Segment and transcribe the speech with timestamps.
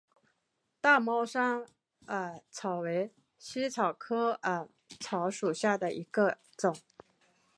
[0.81, 1.63] 大帽山
[2.07, 4.67] 耳草为茜草科耳
[4.99, 6.75] 草属下的一个种。